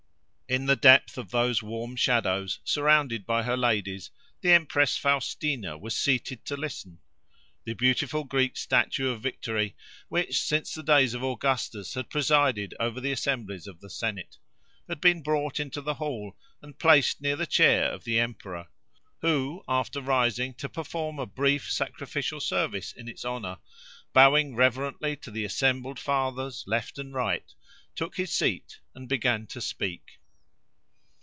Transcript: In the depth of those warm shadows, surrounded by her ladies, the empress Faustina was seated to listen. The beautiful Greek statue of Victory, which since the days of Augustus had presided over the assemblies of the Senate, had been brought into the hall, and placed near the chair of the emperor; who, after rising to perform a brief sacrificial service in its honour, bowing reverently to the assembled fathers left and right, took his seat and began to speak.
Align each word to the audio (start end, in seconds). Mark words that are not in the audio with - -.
In 0.51 0.65
the 0.65 0.75
depth 0.75 1.17
of 1.17 1.31
those 1.31 1.63
warm 1.63 1.95
shadows, 1.95 2.59
surrounded 2.65 3.25
by 3.25 3.43
her 3.43 3.55
ladies, 3.55 4.11
the 4.41 4.51
empress 4.51 4.97
Faustina 4.97 5.77
was 5.77 5.95
seated 5.95 6.43
to 6.43 6.57
listen. 6.57 6.99
The 7.63 7.71
beautiful 7.73 8.25
Greek 8.25 8.57
statue 8.57 9.07
of 9.11 9.21
Victory, 9.21 9.77
which 10.09 10.41
since 10.41 10.73
the 10.73 10.83
days 10.83 11.13
of 11.13 11.23
Augustus 11.23 11.93
had 11.93 12.09
presided 12.09 12.75
over 12.81 12.99
the 12.99 13.13
assemblies 13.13 13.65
of 13.65 13.79
the 13.79 13.89
Senate, 13.89 14.39
had 14.89 14.99
been 14.99 15.23
brought 15.23 15.57
into 15.57 15.79
the 15.79 15.93
hall, 15.93 16.35
and 16.61 16.77
placed 16.77 17.21
near 17.21 17.37
the 17.37 17.47
chair 17.47 17.89
of 17.89 18.03
the 18.03 18.19
emperor; 18.19 18.67
who, 19.21 19.63
after 19.69 20.01
rising 20.01 20.53
to 20.55 20.67
perform 20.67 21.17
a 21.17 21.25
brief 21.25 21.71
sacrificial 21.71 22.41
service 22.41 22.91
in 22.91 23.07
its 23.07 23.23
honour, 23.23 23.59
bowing 24.11 24.53
reverently 24.57 25.15
to 25.15 25.31
the 25.31 25.45
assembled 25.45 25.97
fathers 25.97 26.65
left 26.67 26.99
and 26.99 27.13
right, 27.13 27.53
took 27.95 28.17
his 28.17 28.33
seat 28.33 28.79
and 28.93 29.07
began 29.07 29.47
to 29.47 29.61
speak. 29.61 30.17